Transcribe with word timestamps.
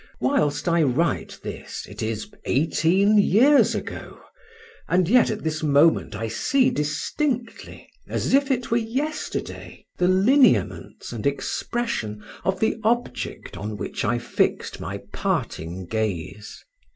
Whilst 0.19 0.67
I 0.67 0.81
write 0.81 1.37
this 1.43 1.85
it 1.87 2.01
is 2.01 2.31
eighteen 2.45 3.19
years 3.19 3.75
ago, 3.75 4.19
and 4.87 5.07
yet 5.07 5.29
at 5.29 5.43
this 5.43 5.61
moment 5.61 6.15
I 6.15 6.27
see 6.27 6.71
distinctly, 6.71 7.87
as 8.07 8.33
if 8.33 8.49
it 8.49 8.71
were 8.71 8.77
yesterday, 8.77 9.85
the 9.99 10.07
lineaments 10.07 11.13
and 11.13 11.27
expression 11.27 12.23
of 12.43 12.59
the 12.59 12.77
object 12.83 13.55
on 13.55 13.77
which 13.77 14.03
I 14.03 14.17
fixed 14.17 14.79
my 14.79 15.01
parting 15.13 15.85
gaze. 15.85 16.65